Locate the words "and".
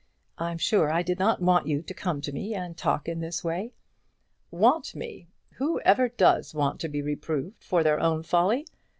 2.55-2.75